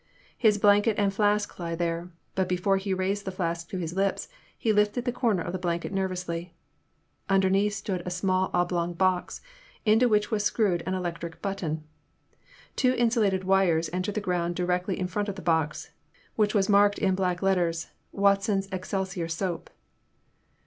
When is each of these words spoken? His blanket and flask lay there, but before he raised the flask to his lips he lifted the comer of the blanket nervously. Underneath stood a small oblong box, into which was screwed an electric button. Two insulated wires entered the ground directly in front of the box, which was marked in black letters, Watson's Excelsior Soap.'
His 0.35 0.57
blanket 0.57 0.97
and 0.97 1.13
flask 1.13 1.59
lay 1.59 1.75
there, 1.75 2.09
but 2.33 2.49
before 2.49 2.77
he 2.77 2.91
raised 2.91 3.23
the 3.23 3.31
flask 3.31 3.69
to 3.69 3.77
his 3.77 3.93
lips 3.95 4.29
he 4.57 4.73
lifted 4.73 5.05
the 5.05 5.11
comer 5.11 5.43
of 5.43 5.53
the 5.53 5.59
blanket 5.59 5.93
nervously. 5.93 6.55
Underneath 7.29 7.75
stood 7.75 8.01
a 8.03 8.09
small 8.09 8.49
oblong 8.51 8.95
box, 8.95 9.41
into 9.85 10.09
which 10.09 10.31
was 10.31 10.43
screwed 10.43 10.81
an 10.87 10.95
electric 10.95 11.39
button. 11.43 11.83
Two 12.75 12.95
insulated 12.95 13.43
wires 13.43 13.91
entered 13.93 14.15
the 14.15 14.21
ground 14.21 14.55
directly 14.55 14.99
in 14.99 15.05
front 15.05 15.29
of 15.29 15.35
the 15.35 15.41
box, 15.43 15.91
which 16.35 16.55
was 16.55 16.67
marked 16.67 16.97
in 16.97 17.13
black 17.13 17.43
letters, 17.43 17.91
Watson's 18.11 18.67
Excelsior 18.71 19.27
Soap.' 19.27 19.69